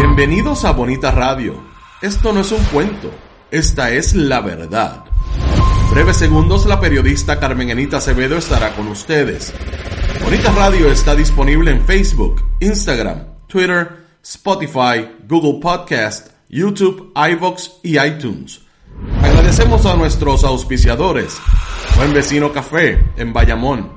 [0.00, 1.62] Bienvenidos a Bonita Radio.
[2.00, 3.10] Esto no es un cuento,
[3.50, 5.04] esta es la verdad.
[5.90, 9.52] Breves segundos, la periodista Carmen Enita Acevedo estará con ustedes.
[10.24, 18.62] Bonita Radio está disponible en Facebook, Instagram, Twitter, Spotify, Google Podcast, YouTube, iVox y iTunes.
[19.22, 21.38] Agradecemos a nuestros auspiciadores.
[21.96, 23.92] Buen Vecino Café en Bayamón.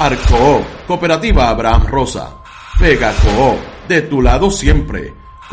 [0.00, 2.38] Arco, Cooperativa Abraham Rosa.
[2.80, 5.23] Vega Co, de tu lado siempre.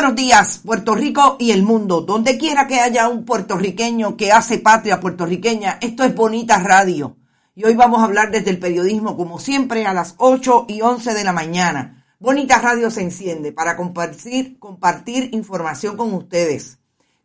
[0.00, 2.00] buenos días, Puerto Rico y el mundo.
[2.00, 7.18] Donde quiera que haya un puertorriqueño que hace patria puertorriqueña, esto es Bonita Radio.
[7.54, 11.12] Y hoy vamos a hablar desde el periodismo, como siempre, a las 8 y 11
[11.12, 12.06] de la mañana.
[12.18, 16.78] Bonita Radio se enciende para compartir, compartir información con ustedes,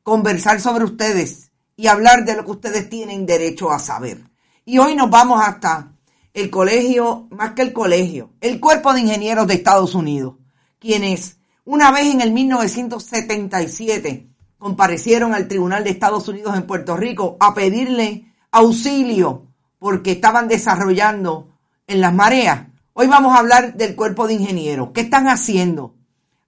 [0.03, 4.21] conversar sobre ustedes y hablar de lo que ustedes tienen derecho a saber.
[4.65, 5.93] Y hoy nos vamos hasta
[6.33, 10.35] el colegio, más que el colegio, el Cuerpo de Ingenieros de Estados Unidos,
[10.77, 14.27] quienes una vez en el 1977
[14.59, 19.47] comparecieron al Tribunal de Estados Unidos en Puerto Rico a pedirle auxilio
[19.79, 21.49] porque estaban desarrollando
[21.87, 22.67] en las mareas.
[22.93, 24.91] Hoy vamos a hablar del cuerpo de ingenieros.
[24.93, 25.95] ¿Qué están haciendo?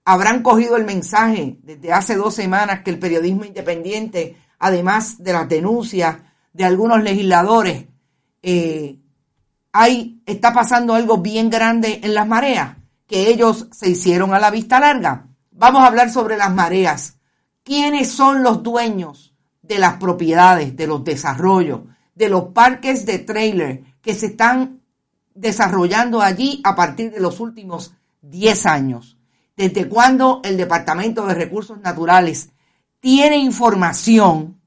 [0.04, 5.48] Habrán cogido el mensaje desde hace dos semanas que el periodismo independiente, además de las
[5.48, 6.16] denuncias
[6.52, 7.86] de algunos legisladores,
[8.42, 8.98] eh,
[9.72, 14.50] hay, está pasando algo bien grande en las mareas que ellos se hicieron a la
[14.50, 15.26] vista larga.
[15.50, 17.16] Vamos a hablar sobre las mareas.
[17.64, 21.80] ¿Quiénes son los dueños de las propiedades, de los desarrollos,
[22.14, 24.82] de los parques de trailer que se están
[25.34, 29.16] desarrollando allí a partir de los últimos 10 años?
[29.56, 32.50] ¿Desde cuándo el Departamento de Recursos Naturales
[33.00, 34.60] tiene información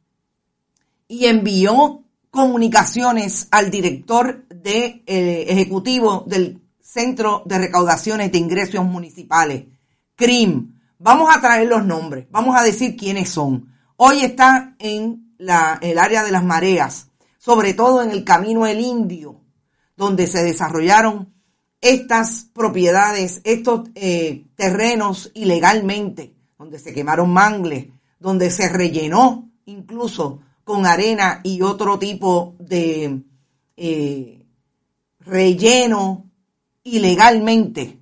[1.07, 6.60] y envió comunicaciones al director de, eh, ejecutivo del
[6.91, 9.63] Centro de Recaudaciones de Ingresos Municipales,
[10.13, 10.77] CRIM.
[10.97, 13.73] Vamos a traer los nombres, vamos a decir quiénes son.
[13.95, 17.07] Hoy está en la, el área de las mareas,
[17.37, 19.39] sobre todo en el Camino El Indio,
[19.95, 21.33] donde se desarrollaron
[21.79, 27.87] estas propiedades, estos eh, terrenos ilegalmente, donde se quemaron mangles,
[28.19, 33.23] donde se rellenó incluso con arena y otro tipo de
[33.77, 34.45] eh,
[35.21, 36.30] relleno
[36.83, 37.99] ilegalmente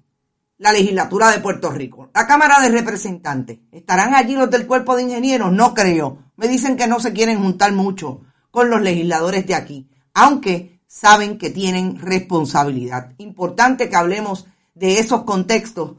[0.57, 2.09] la legislatura de Puerto Rico.
[2.13, 3.59] La Cámara de Representantes.
[3.71, 5.51] ¿Estarán allí los del cuerpo de ingenieros?
[5.51, 6.19] No creo.
[6.35, 11.37] Me dicen que no se quieren juntar mucho con los legisladores de aquí, aunque saben
[11.37, 13.13] que tienen responsabilidad.
[13.19, 15.93] Importante que hablemos de esos contextos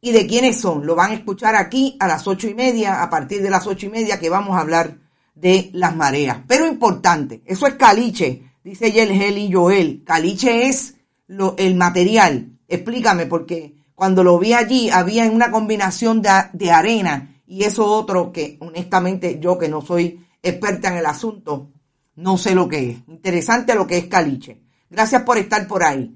[0.00, 0.86] y de quiénes son.
[0.86, 3.86] Lo van a escuchar aquí a las ocho y media, a partir de las ocho
[3.86, 4.98] y media que vamos a hablar
[5.34, 6.38] de las mareas.
[6.46, 10.02] Pero importante, eso es caliche, dice Yelgel y Joel.
[10.04, 10.94] Caliche es
[11.28, 12.58] lo, el material?
[12.66, 18.32] Explícame, porque cuando lo vi allí había una combinación de, de arena y eso otro
[18.32, 21.70] que honestamente yo que no soy experta en el asunto,
[22.16, 22.98] no sé lo que es.
[23.08, 24.60] Interesante lo que es caliche.
[24.90, 26.14] Gracias por estar por ahí.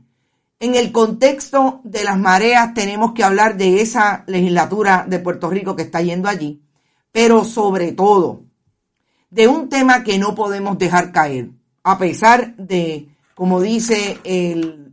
[0.58, 5.74] En el contexto de las mareas tenemos que hablar de esa legislatura de Puerto Rico
[5.74, 6.62] que está yendo allí,
[7.10, 8.44] pero sobre todo
[9.28, 11.50] de un tema que no podemos dejar caer.
[11.82, 14.92] a pesar de, como dice el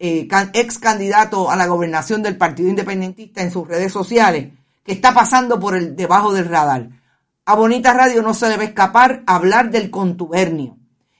[0.00, 4.48] eh, ex candidato a la gobernación del Partido Independentista en sus redes sociales,
[4.82, 6.88] que está pasando por el debajo del radar.
[7.44, 10.78] A Bonita Radio no se debe escapar hablar del contubernio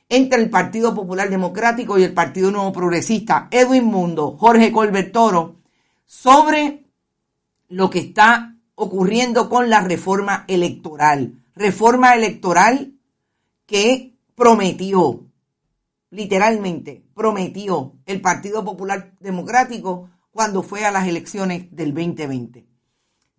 [0.08, 5.56] entre el Partido Popular Democrático y el Partido Nuevo Progresista, Edwin Mundo, Jorge Colbert Toro,
[6.06, 6.84] sobre
[7.68, 11.34] lo que está ocurriendo con la reforma electoral.
[11.54, 12.94] Reforma electoral
[13.66, 15.26] que prometió,
[16.10, 22.66] literalmente prometió el Partido Popular Democrático cuando fue a las elecciones del 2020.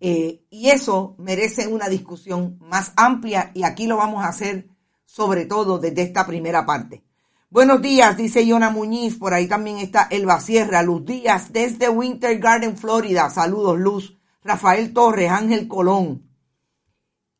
[0.00, 4.68] Eh, y eso merece una discusión más amplia y aquí lo vamos a hacer
[5.04, 7.04] sobre todo desde esta primera parte.
[7.50, 12.38] Buenos días, dice Yona Muñiz, por ahí también está Elba Sierra, Luz Díaz desde Winter
[12.38, 13.28] Garden, Florida.
[13.28, 14.18] Saludos, Luz.
[14.44, 16.28] Rafael Torres, Ángel Colón.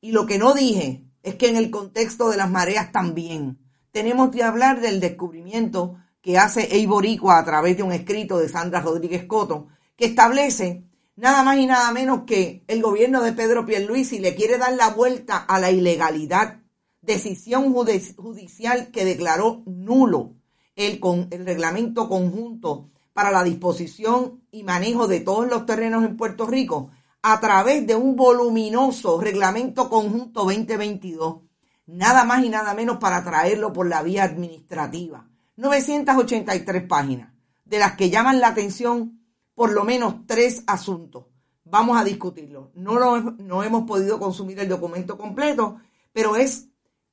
[0.00, 3.61] Y lo que no dije es que en el contexto de las mareas también
[3.92, 8.80] tenemos que hablar del descubrimiento que hace Eiboricua a través de un escrito de Sandra
[8.80, 10.84] Rodríguez Coto, que establece
[11.16, 14.90] nada más y nada menos que el gobierno de Pedro Pierluisi le quiere dar la
[14.90, 16.62] vuelta a la ilegalidad
[17.02, 20.34] decisión judicial que declaró nulo
[20.76, 21.00] el,
[21.30, 26.90] el reglamento conjunto para la disposición y manejo de todos los terrenos en Puerto Rico
[27.20, 31.42] a través de un voluminoso reglamento conjunto 2022,
[31.86, 35.28] nada más y nada menos para traerlo por la vía administrativa.
[35.56, 37.32] 983 páginas,
[37.64, 39.20] de las que llaman la atención
[39.54, 41.26] por lo menos tres asuntos.
[41.64, 42.72] Vamos a discutirlo.
[42.74, 45.80] No, lo, no hemos podido consumir el documento completo,
[46.12, 46.68] pero es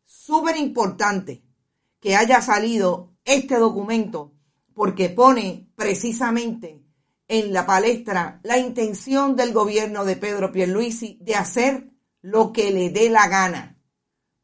[0.05, 1.43] súper importante
[1.99, 4.33] que haya salido este documento
[4.73, 6.81] porque pone precisamente
[7.27, 12.89] en la palestra la intención del gobierno de Pedro Pierluisi de hacer lo que le
[12.89, 13.78] dé la gana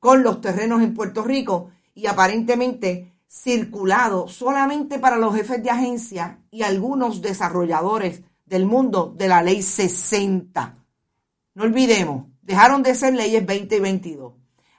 [0.05, 6.43] con los terrenos en Puerto Rico y aparentemente circulado solamente para los jefes de agencia
[6.51, 10.77] y algunos desarrolladores del mundo de la ley 60.
[11.55, 14.33] No olvidemos, dejaron de ser leyes 20 y 22.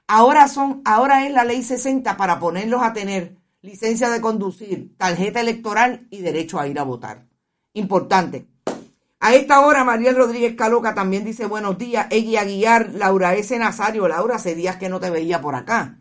[0.06, 5.40] Ahora son, ahora es la ley 60 para ponerlos a tener licencia de conducir, tarjeta
[5.40, 7.26] electoral y derecho a ir a votar.
[7.72, 8.46] Importante.
[9.18, 12.06] A esta hora, María Rodríguez Caloca también dice buenos días.
[12.10, 13.58] Ella Guiar, Laura S.
[13.58, 14.06] Nazario.
[14.08, 16.00] Laura, hace días que no te veía por acá.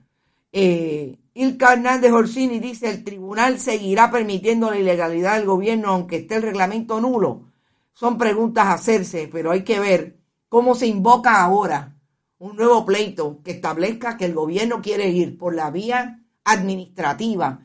[0.52, 6.36] Eh, Ilka Hernández Orsini dice, el tribunal seguirá permitiendo la ilegalidad del gobierno aunque esté
[6.36, 7.52] el reglamento nulo.
[7.94, 11.96] Son preguntas a hacerse, pero hay que ver cómo se invoca ahora
[12.38, 17.62] un nuevo pleito que establezca que el gobierno quiere ir por la vía administrativa,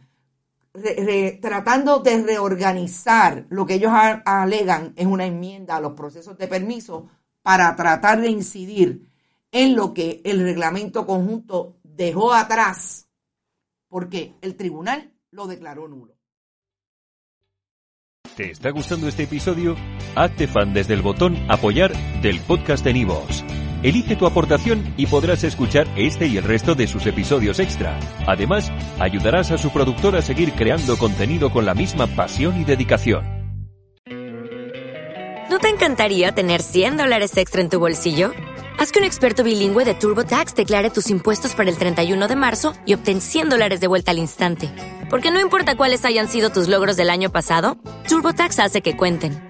[1.41, 7.09] tratando de reorganizar lo que ellos alegan es una enmienda a los procesos de permiso
[7.43, 9.09] para tratar de incidir
[9.53, 13.09] en lo que el reglamento conjunto dejó atrás,
[13.89, 16.17] porque el tribunal lo declaró nulo.
[18.37, 19.77] ¿Te está gustando este episodio?
[20.15, 23.45] Hazte fan desde el botón apoyar del podcast de Nivos.
[23.83, 27.99] Elige tu aportación y podrás escuchar este y el resto de sus episodios extra.
[28.27, 33.25] Además, ayudarás a su productor a seguir creando contenido con la misma pasión y dedicación.
[35.49, 38.33] ¿No te encantaría tener 100 dólares extra en tu bolsillo?
[38.79, 42.75] Haz que un experto bilingüe de TurboTax declare tus impuestos para el 31 de marzo
[42.85, 44.71] y obtén 100 dólares de vuelta al instante.
[45.09, 49.50] Porque no importa cuáles hayan sido tus logros del año pasado, TurboTax hace que cuenten